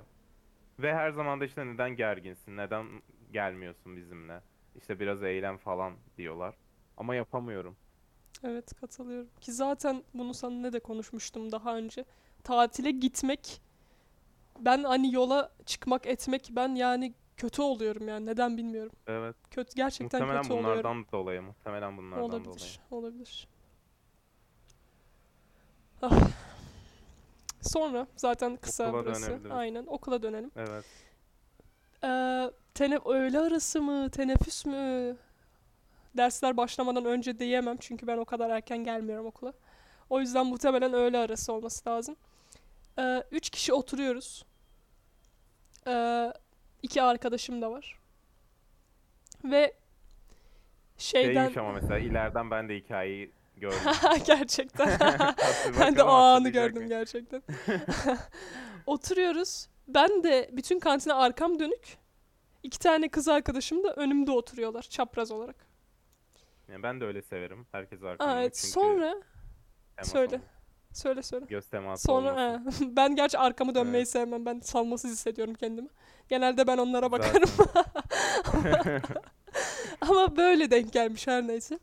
[0.79, 2.85] Ve her zaman da işte neden gerginsin, neden
[3.33, 4.41] gelmiyorsun bizimle?
[4.79, 6.55] İşte biraz eğlen falan diyorlar.
[6.97, 7.75] Ama yapamıyorum.
[8.43, 9.29] Evet katılıyorum.
[9.41, 12.05] Ki zaten bunu seninle de konuşmuştum daha önce.
[12.43, 13.61] Tatile gitmek
[14.59, 18.91] ben hani yola çıkmak etmek ben yani kötü oluyorum yani neden bilmiyorum.
[19.07, 19.35] Evet.
[19.51, 20.83] Kötü gerçekten Muhtemelen kötü oluyorum.
[20.83, 21.41] bunlardan dolayı.
[21.41, 22.45] Muhtemelen bunlardan dolayı.
[22.47, 22.79] Olabilir.
[22.91, 23.47] Olabilir.
[26.01, 26.19] Ah.
[27.67, 29.39] Sonra zaten kısa Okula burası.
[29.51, 30.51] Aynen okula dönelim.
[30.55, 30.85] Evet.
[32.03, 35.17] Ee, tene öğle arası mı, teneffüs mü?
[36.17, 39.53] Dersler başlamadan önce diyemem çünkü ben o kadar erken gelmiyorum okula.
[40.09, 42.15] O yüzden muhtemelen öğle arası olması lazım.
[42.99, 44.45] Ee, üç kişi oturuyoruz.
[45.87, 46.33] Ee,
[46.81, 47.99] iki arkadaşım da var.
[49.43, 49.73] Ve
[50.97, 51.33] şeyden...
[51.41, 53.79] Şeymiş ama mesela ileriden ben de hikayeyi gördüm.
[54.25, 54.89] gerçekten.
[55.79, 57.43] Ben de o anı gördüm gerçekten.
[58.85, 59.67] Oturuyoruz.
[59.87, 61.97] Ben de bütün kantine arkam dönük.
[62.63, 65.55] İki tane kız arkadaşım da önümde oturuyorlar çapraz olarak.
[66.67, 67.67] Yani ben de öyle severim.
[67.71, 68.55] Herkes arkamda evet.
[68.55, 69.15] çünkü Sonra
[70.03, 70.35] söyle.
[70.35, 70.47] olmaz.
[70.93, 71.45] söyle söyle.
[71.49, 74.09] Göz teması Sonra he, ben gerçi arkamı dönmeyi Evet.
[74.09, 74.45] sevmem.
[74.45, 75.89] Ben salmasız hissediyorum kendimi.
[76.29, 77.49] Genelde ben onlara bakarım.
[80.01, 81.79] Ama böyle denk gelmiş her neyse.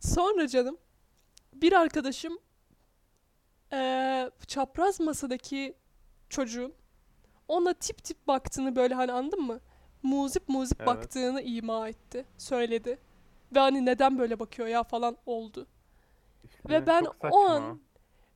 [0.00, 0.78] Sonra canım
[1.62, 2.38] bir arkadaşım
[3.72, 5.74] eee, çapraz masadaki
[6.28, 6.74] çocuğun
[7.48, 9.60] ona tip tip baktığını böyle hani anladın mı?
[10.02, 10.86] Muzip muzip Evet.
[10.88, 12.24] baktığını ima etti.
[12.38, 12.98] Söyledi.
[13.54, 15.66] Ve hani neden böyle bakıyor ya falan oldu.
[16.44, 17.80] İşte Ve ben o an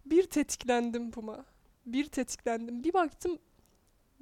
[0.06, 1.44] bir tetiklendim buna.
[1.86, 2.84] Bir tetiklendim.
[2.84, 3.38] Bir baktım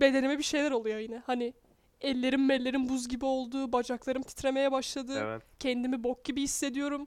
[0.00, 1.22] bedenime bir şeyler oluyor yine.
[1.26, 1.54] Hani
[2.00, 3.72] ellerim ellerim buz gibi oldu.
[3.72, 5.18] Bacaklarım titremeye başladı.
[5.18, 5.42] Evet.
[5.58, 7.06] Kendimi bok gibi hissediyorum.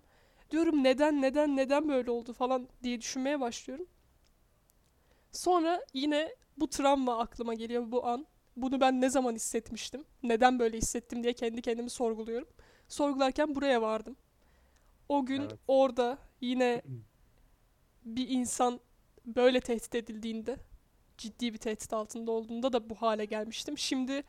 [0.52, 3.88] Diyorum neden neden neden böyle oldu falan diye düşünmeye başlıyorum.
[5.32, 8.28] Sonra yine bu travma aklıma geliyor bu an.
[8.56, 10.06] Bunu ben ne zaman hissetmiştim?
[10.24, 12.48] Neden böyle hissettim diye kendi kendimi sorguluyorum.
[12.88, 14.16] Sorgularken buraya vardım.
[15.10, 15.60] O gün Evet.
[15.68, 16.82] orada yine
[18.06, 18.80] bir insan
[19.26, 20.58] böyle tehdit edildiğinde,
[21.18, 23.78] ciddi bir tehdit altında olduğunda da bu hale gelmiştim.
[23.78, 24.24] Şimdi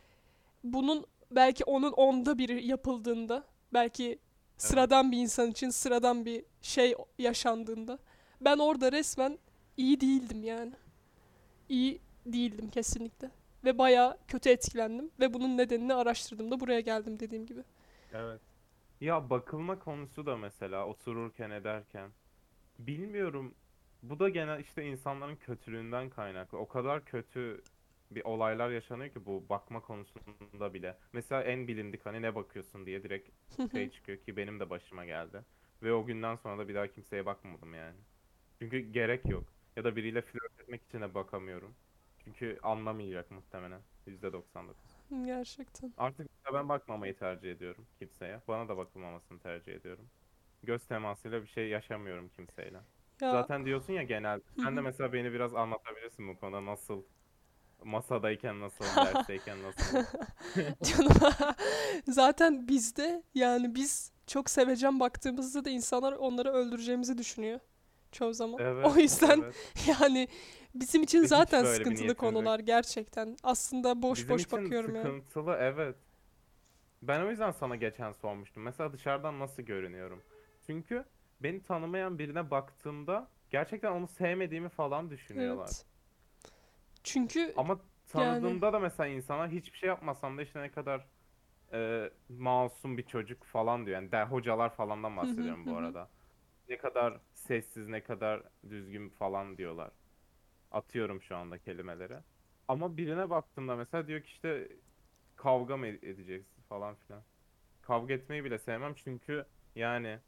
[0.65, 4.19] bunun belki onun onda biri yapıldığında, belki
[4.57, 7.99] sıradan bir insan için sıradan bir şey yaşandığında
[8.41, 9.39] ben orada resmen
[9.77, 10.73] iyi değildim yani.
[11.69, 13.31] İyi değildim kesinlikle.
[13.65, 17.61] Ve bayağı kötü etkilendim ve bunun nedenini araştırdığımda buraya geldim dediğim gibi.
[18.13, 18.41] Evet.
[19.01, 22.11] Ya bakılma konusu da mesela otururken ederken
[22.79, 23.55] bilmiyorum
[24.03, 26.59] bu da genel işte insanların kötülüğünden kaynaklı.
[26.59, 27.63] O kadar kötü
[28.15, 30.97] bir olaylar yaşanıyor ki bu bakma konusunda bile.
[31.13, 33.29] Mesela en bilindik hani ne bakıyorsun diye direkt
[33.73, 35.43] şey çıkıyor ki benim de başıma geldi.
[35.83, 37.97] Ve o günden sonra da bir daha kimseye bakmadım yani.
[38.59, 39.45] Çünkü gerek yok.
[39.77, 41.75] Ya da biriyle flört etmek için de bakamıyorum.
[42.25, 43.81] Çünkü anlamayacak muhtemelen.
[44.07, 44.75] %99.
[45.25, 45.93] Gerçekten.
[45.97, 48.41] Artık ben bakmamayı tercih ediyorum kimseye.
[48.49, 50.05] Bana da bakılmamasını tercih ediyorum.
[50.63, 52.81] Göz temasıyla bir şey yaşamıyorum kimseyle.
[53.21, 54.41] Ya Zaten diyorsun ya genel.
[54.57, 57.03] Sen de mesela beni biraz anlatabilirsin bu konuda nasıl
[57.85, 59.99] masadayken nasıl, dersteyken nasıl.
[60.83, 61.13] Canım
[62.09, 67.61] zaten bizde yani biz çok sevecen baktığımızda da insanlar onları öldüreceğimizi düşünüyor
[68.13, 68.61] çoğu zaman.
[68.61, 69.77] Evet, o yüzden evet.
[70.01, 70.29] yani
[70.75, 72.19] Bizim için hiç zaten sıkıntılı niyetimiz yok.
[72.19, 73.37] konular gerçekten.
[73.43, 75.05] Aslında boş Bizim boş için bakıyorum yani.
[75.05, 75.97] sıkıntılı evet.
[77.03, 78.63] Ben o yüzden sana geçen sormuştum.
[78.63, 80.23] Mesela dışarıdan nasıl görünüyorum?
[80.67, 81.05] Çünkü
[81.41, 85.67] beni tanımayan birine baktığımda gerçekten onu sevmediğimi falan düşünüyorlar.
[85.67, 85.87] Evet.
[87.05, 91.07] Çünkü Ama tanıdığımda da mesela insana hiçbir şey yapmasam da işte ne kadar
[91.73, 94.01] e, masum bir çocuk falan diyor.
[94.03, 96.09] Yani der, hocalar falandan bahsediyorum bu arada.
[96.69, 99.91] Ne kadar sessiz, ne kadar düzgün falan diyorlar.
[100.73, 102.17] Atıyorum şu anda kelimeleri.
[102.69, 104.69] Ama birine baktığımda mesela diyor ki işte
[105.37, 107.23] kavga mı ed- edeceksin falan filan.
[107.83, 110.19] Kavga etmeyi bile sevmem çünkü yani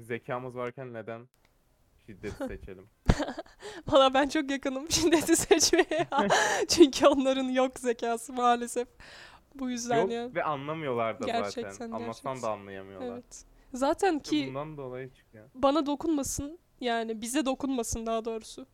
[0.00, 1.28] zekamız varken neden
[2.06, 2.90] şiddeti seçelim?
[3.88, 6.08] valla ben çok yakınım şiddeti seçmeye.
[6.68, 8.88] Çünkü onların yok zekası maalesef.
[9.54, 10.34] Bu yüzden Yok ya.
[10.34, 11.42] ve anlamıyorlar da zaten.
[11.42, 12.42] Gerçekten, Anlatsan gerçekten.
[12.42, 13.12] da anlayamıyorlar.
[13.12, 13.44] Evet.
[13.74, 15.48] Zaten ki bundan dolayı çıkıyor.
[15.54, 18.66] bana dokunmasın yani bize dokunmasın daha doğrusu.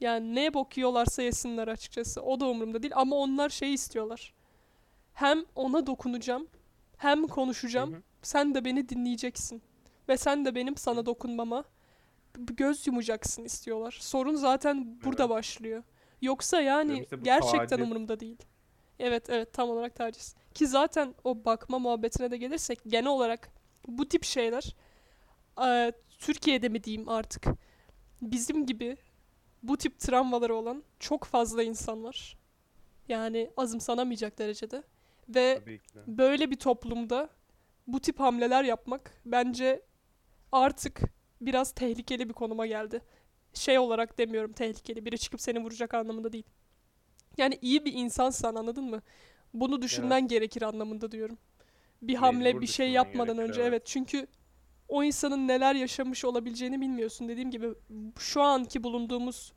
[0.00, 2.22] Yani ne bok yiyorlarsa yesinler açıkçası.
[2.22, 4.34] O da umurumda değil ama onlar şey istiyorlar.
[5.12, 6.46] Hem ona dokunacağım
[6.96, 7.92] hem konuşacağım.
[7.92, 8.02] Hı hı.
[8.22, 9.62] Sen de beni dinleyeceksin.
[10.08, 11.64] Ve sen de benim sana dokunmama
[12.34, 13.96] göz yumacaksın istiyorlar.
[14.00, 15.30] Sorun zaten burada Evet.
[15.30, 15.82] başlıyor.
[16.22, 17.86] Yoksa yani işte gerçekten taciz.
[17.86, 18.38] umurumda değil.
[18.98, 20.34] Evet evet tam olarak taciz.
[20.54, 23.48] Ki zaten o bakma muhabbetine de gelirsek genel olarak
[23.88, 24.76] bu tip şeyler
[25.60, 27.44] eee, Türkiye'de mi diyeyim artık
[28.22, 28.96] bizim gibi
[29.62, 32.36] bu tip travmaları olan çok fazla insan var.
[33.08, 34.82] Yani azımsanamayacak derecede.
[35.28, 35.60] Ve
[36.06, 37.28] böyle bir toplumda
[37.86, 39.82] bu tip hamleler yapmak bence
[40.52, 41.00] artık
[41.40, 43.02] biraz tehlikeli bir konuma geldi.
[43.54, 45.04] Şey olarak demiyorum tehlikeli.
[45.06, 46.44] Biri çıkıp seni vuracak anlamında değil.
[47.36, 49.02] Yani iyi bir insansan anladın mı?
[49.54, 51.38] Bunu düşünmen gerekir anlamında diyorum.
[52.02, 53.68] Bir hamle Mecbur bir şey yapmadan gerekir, önce evet.
[53.68, 53.86] evet.
[53.86, 54.26] Çünkü
[54.88, 57.28] o insanın neler yaşamış olabileceğini bilmiyorsun.
[57.28, 57.68] Dediğim gibi
[58.18, 59.52] şu anki bulunduğumuz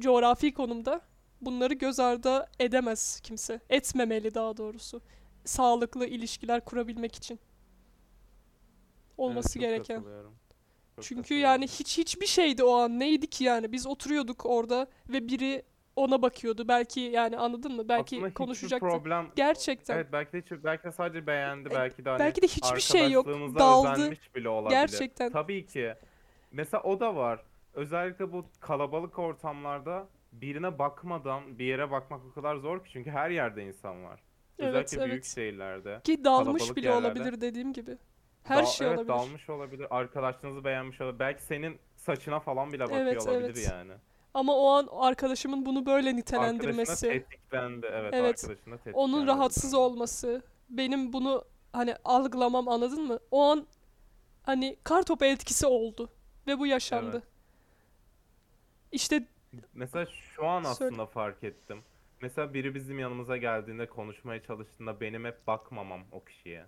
[0.00, 1.00] coğrafi konumda
[1.40, 3.60] bunları göz ardı edemez kimse.
[3.70, 5.02] Etmemeli daha doğrusu.
[5.44, 7.40] Sağlıklı ilişkiler kurabilmek için.
[9.18, 10.04] Olması Evet, gereken.
[11.02, 13.00] Çünkü yani hiç hiçbir şeydi o an.
[13.00, 13.72] Neydi ki yani?
[13.72, 15.62] Biz oturuyorduk orada ve biri
[15.96, 16.68] ona bakıyordu.
[16.68, 17.88] Belki yani anladın mı?
[17.88, 18.86] Belki Aslında konuşacaktı.
[18.86, 19.94] problem Gerçekten.
[19.96, 22.80] Evet belki de hiç, belki de sadece beğendi E, belki de hani belki de hiçbir
[22.80, 23.26] şey yok,
[23.58, 24.12] daldı.
[24.34, 24.76] bile olabilir.
[24.80, 25.32] Gerçekten.
[25.32, 25.94] Tabii ki.
[26.52, 27.42] Mesela o da var.
[27.74, 33.30] Özellikle bu kalabalık ortamlarda birine bakmadan bir yere bakmak o kadar zor ki çünkü her
[33.30, 34.20] yerde insan var.
[34.58, 35.34] Evet, Özellikle büyük evet.
[35.34, 36.00] şehirlerde.
[36.04, 37.06] Ki dalmış bile yerlerde.
[37.06, 37.98] olabilir dediğim gibi.
[38.48, 39.14] Her Dal- şey evet, olabilir.
[39.14, 39.86] dalmış olabilir.
[39.90, 41.18] Arkadaşlarınızı beğenmiş olabilir.
[41.18, 43.68] Belki senin saçına falan bile bakıyor Evet, olabilir evet.
[43.72, 43.92] yani.
[44.34, 47.86] Ama o an arkadaşımın bunu böyle Arkadaşına nitelendirmesi, tetiklendi.
[47.92, 48.44] Evet, Evet.
[48.44, 48.96] arkadaşına tetiklendi.
[48.96, 53.18] onun rahatsız olması, benim bunu hani algılamam anladın mı?
[53.30, 53.66] O an
[54.42, 56.10] hani kartopu etkisi oldu
[56.46, 57.10] ve bu yaşandı.
[57.16, 57.28] Evet.
[58.92, 59.26] İşte
[59.74, 60.68] Mesela şu an Söyle.
[60.90, 61.82] aslında fark ettim.
[62.20, 66.66] Mesela biri bizim yanımıza geldiğinde konuşmaya çalıştığında benim hep bakmamam o kişiye.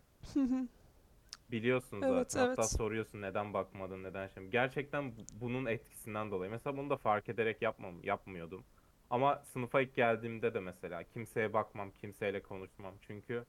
[1.53, 2.49] Biliyorsun Evet, zaten.
[2.49, 2.71] Hatta evet.
[2.71, 4.47] soruyorsun neden bakmadın, neden şey.
[4.47, 6.51] Gerçekten bu- bunun etkisinden dolayı.
[6.51, 8.65] Mesela bunu da fark ederek yapmam, yapmıyordum.
[9.11, 12.95] Ama sınıfa ilk geldiğimde de mesela kimseye bakmam, kimseyle konuşmam.
[13.07, 13.45] Çünkü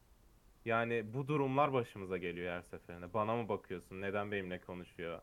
[0.66, 3.14] yani bu durumlar başımıza geliyor her seferinde.
[3.14, 4.02] Bana mı bakıyorsun?
[4.02, 5.22] Neden benimle konuşuyor?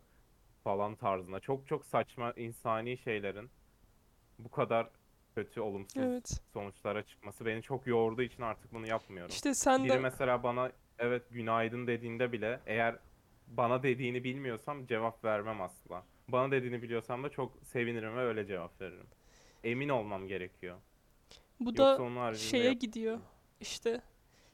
[0.64, 1.40] Falan tarzında.
[1.40, 3.50] Çok çok saçma insani şeylerin
[4.38, 4.90] bu kadar
[5.34, 6.40] kötü, olumsuz evet.
[6.52, 9.30] sonuçlara çıkması beni çok yorduğu için artık bunu yapmıyorum.
[9.30, 12.96] İşte sen Biri de mesela bana evet günaydın dediğinde bile eğer
[13.48, 16.04] bana dediğini bilmiyorsam cevap vermem asla.
[16.28, 19.06] Bana dediğini biliyorsam da çok sevinirim ve öyle cevap veririm.
[19.64, 20.76] Emin olmam gerekiyor.
[21.60, 23.20] bu Yoksa da şeye yap- gidiyor.
[23.60, 24.00] İşte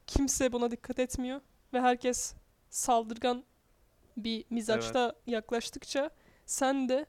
[0.06, 1.40] kimse buna dikkat etmiyor
[1.72, 2.34] ve herkes
[2.70, 3.44] saldırgan
[4.16, 6.10] bir mizaçta yaklaştıkça
[6.46, 7.06] sen de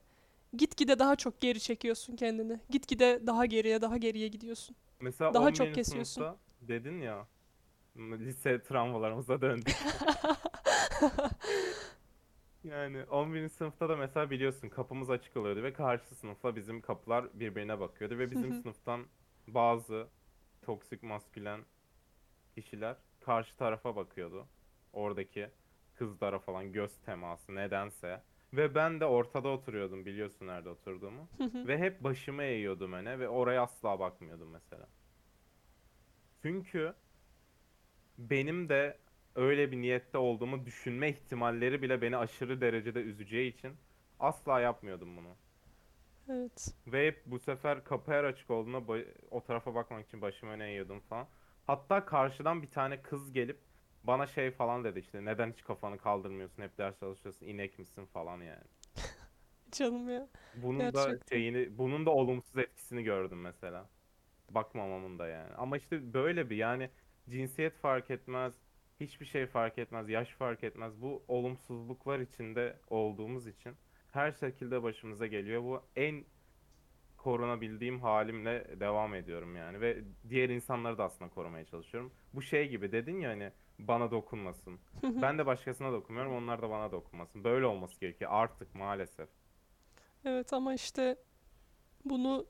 [0.54, 2.60] gitgide daha çok geri çekiyorsun kendini.
[2.70, 4.76] Gitgide daha geriye daha geriye gidiyorsun.
[5.00, 5.54] Mesela daha 11.
[5.54, 6.26] çok kesiyorsun.
[6.62, 7.28] dedin ya
[7.98, 9.76] lise travmalarımıza döndük.
[12.64, 13.50] Yani 11.
[13.50, 18.32] sınıfta da mesela biliyorsun kapımız açık oluyordu ve karşı sınıfla bizim kapılar birbirine bakıyordu ve
[18.32, 19.06] bizim sınıftan
[19.48, 20.08] bazı
[20.62, 21.62] toksik maskülen
[22.56, 24.48] kişiler karşı tarafa bakıyordu.
[24.94, 25.50] Oradaki
[25.96, 28.22] kızlara falan göz teması nedense.
[28.54, 31.28] Ve ben de ortada oturuyordum biliyorsun nerede oturduğumu.
[31.68, 34.88] Ve hep başımı eğiyordum öne ve oraya asla bakmıyordum mesela.
[36.42, 36.94] Çünkü
[38.18, 39.00] benim de
[39.36, 43.78] öyle bir niyette olduğumu düşünme ihtimalleri bile beni aşırı derecede üzeceği için
[44.20, 45.38] asla yapmıyordum bunu.
[46.30, 46.76] evet.
[46.88, 51.00] Ve hep bu sefer kapı her açık olduğunda o tarafa bakmak için başımı öne eğiyordum
[51.00, 51.28] falan.
[51.68, 53.62] Hatta karşıdan bir tane kız gelip
[54.04, 58.42] bana şey falan dedi işte neden hiç kafanı kaldırmıyorsun hep ders çalışıyorsun inek misin falan
[58.42, 58.64] yani.
[59.72, 60.28] Canım ya.
[60.54, 61.38] Bunun da Gerçekten.
[61.38, 63.90] şeyini, bunun da olumsuz etkisini gördüm mesela.
[64.50, 65.54] Bakmamamın da yani.
[65.56, 66.90] Ama işte böyle bir yani
[67.30, 68.54] cinsiyet fark etmez,
[69.00, 71.02] hiçbir şey fark etmez, yaş fark etmez.
[71.02, 73.74] Bu olumsuzluklar içinde olduğumuz için
[74.12, 75.64] her şekilde başımıza geliyor.
[75.64, 76.26] Bu en
[77.18, 82.12] korunabildiğim halimle devam ediyorum yani ve diğer insanları da aslında korumaya çalışıyorum.
[82.34, 84.80] Bu şey gibi dedin ya hani bana dokunmasın.
[85.04, 87.44] Ben de başkasına dokunmuyorum, onlar da bana dokunmasın.
[87.44, 89.30] Böyle olması gerekiyor artık maalesef.
[90.26, 91.18] Evet ama işte
[92.06, 92.46] bunu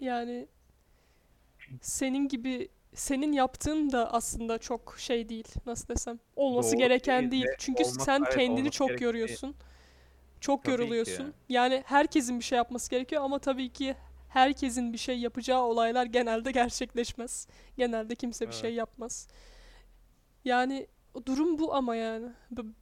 [0.00, 0.48] yani
[1.80, 5.48] senin gibi senin yaptığın da aslında çok şey değil.
[5.66, 6.18] Nasıl desem?
[6.36, 7.44] Olması Doğru gereken değil değil.
[7.44, 9.00] ve Çünkü olması- sen evet, kendini çok değil.
[9.00, 9.54] yoruyorsun.
[10.40, 11.22] Çok Tabii ki yoruluyorsun.
[11.22, 11.32] yani.
[11.48, 13.96] Yani herkesin bir şey yapması gerekiyor ama tabii ki
[14.28, 17.48] herkesin bir şey yapacağı olaylar genelde gerçekleşmez.
[17.76, 18.60] Genelde kimse bir Evet.
[18.62, 19.28] şey yapmaz.
[20.44, 20.86] Yani
[21.26, 22.26] durum bu ama yani.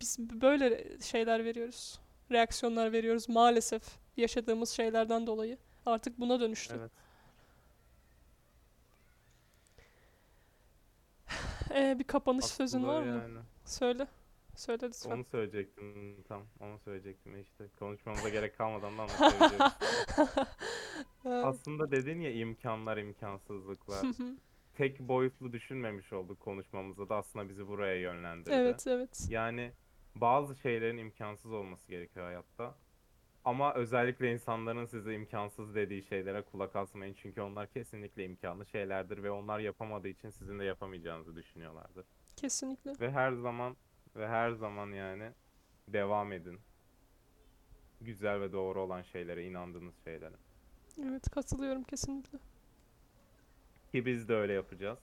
[0.01, 1.99] Biz böyle şeyler veriyoruz.
[2.33, 3.83] Reaksiyonlar veriyoruz maalesef
[4.17, 5.59] yaşadığımız şeylerden dolayı.
[5.87, 6.75] Artık buna dönüştü.
[6.81, 6.91] Evet.
[11.75, 13.23] Ee, bir kapanış sözün Aslında var mı?
[13.23, 13.39] yani.
[13.65, 14.07] Söyle.
[14.55, 15.11] Söyle lütfen.
[15.11, 16.43] Onu söyleyecektim tam.
[16.61, 17.69] Onu söyleyecektim işte.
[17.79, 19.07] Konuşmamıza gerek kalmadan da
[21.47, 24.07] Aslında dedin ya imkanlar, imkansızlıklar.
[24.75, 28.55] Tek boyutlu düşünmemiş olduk konuşmamızda da aslında bizi buraya yönlendirdi.
[28.55, 29.27] evet evet.
[29.29, 29.73] Yani
[30.15, 32.75] bazı şeylerin imkansız olması gerekiyor hayatta.
[33.49, 37.15] Ama özellikle insanların size imkansız dediği şeylere kulak asmayın.
[37.15, 42.07] Çünkü onlar kesinlikle imkanlı şeylerdir ve onlar yapamadığı için sizin de yapamayacağınızı düşünüyorlardır.
[42.37, 42.93] Kesinlikle.
[43.01, 43.77] Ve her zaman
[44.17, 45.33] ve her zaman yani
[45.89, 46.61] devam edin.
[48.01, 50.37] Güzel ve doğru olan şeylere, inandığınız şeylere.
[51.03, 52.39] Evet katılıyorum kesinlikle.
[53.93, 54.99] Ki biz de öyle yapacağız.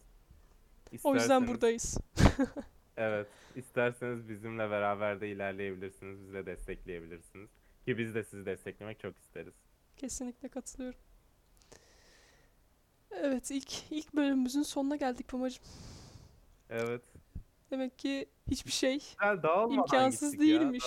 [1.04, 1.98] O yüzden İsterseniz- buradayız.
[2.98, 7.50] Evet, isterseniz bizimle beraber de ilerleyebilirsiniz, bizi de destekleyebilirsiniz.
[7.86, 9.54] Ki biz de sizi desteklemek çok isteriz.
[9.98, 11.00] Kesinlikle katılıyorum.
[13.12, 15.64] Evet ilk ilk bölümümüzün sonuna geldik Pamacığım.
[16.70, 17.02] Evet.
[17.72, 19.00] Demek ki hiçbir şey
[19.70, 20.84] imkansız gittik ya, değilmiş.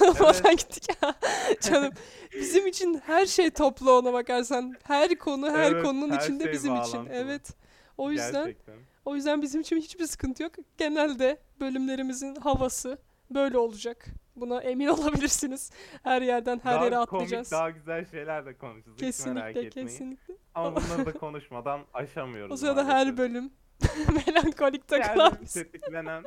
[0.00, 0.50] dağılmadan.
[0.56, 1.14] Gittik ya.
[1.60, 1.92] Canım
[2.32, 4.74] bizim için her şey toplu ona bakarsan.
[4.82, 6.92] Her konu her Evet, konunun her içinde şey bizim için.
[6.92, 7.14] bağlantılı.
[7.14, 7.54] Evet.
[7.98, 8.74] O yüzden Gerçekten.
[9.04, 10.52] o yüzden bizim için hiçbir sıkıntı yok.
[10.78, 12.98] Genelde bölümlerimizin havası
[13.30, 14.06] böyle olacak.
[14.40, 15.70] Buna emin olabilirsiniz.
[16.02, 17.50] Her yerden her daha yere komik, atlayacağız.
[17.50, 18.96] daha güzel şeyler de konuşacağız.
[18.98, 20.34] Kesinlikle kesinlikle.
[20.54, 23.52] Ama bunları da konuşmadan aşamıyoruz O sırada her bölüm
[24.26, 26.24] melankolik takılan tetiklenen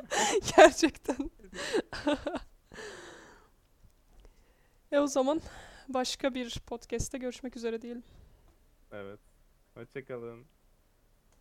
[0.56, 1.30] gerçekten.
[4.92, 5.40] e o zaman
[5.88, 8.02] başka bir podcast'te görüşmek üzere diyelim.
[8.92, 9.20] Evet.
[9.74, 10.44] Hoşçakalın.